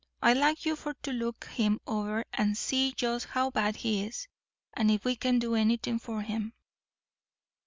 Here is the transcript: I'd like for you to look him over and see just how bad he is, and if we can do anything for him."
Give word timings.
I'd 0.19 0.37
like 0.37 0.57
for 0.57 0.69
you 0.69 0.93
to 1.03 1.13
look 1.13 1.45
him 1.45 1.79
over 1.85 2.25
and 2.33 2.57
see 2.57 2.91
just 2.97 3.27
how 3.27 3.51
bad 3.51 3.75
he 3.75 4.03
is, 4.03 4.27
and 4.73 4.89
if 4.89 5.05
we 5.05 5.15
can 5.15 5.37
do 5.37 5.53
anything 5.53 5.99
for 5.99 6.23
him." 6.23 6.55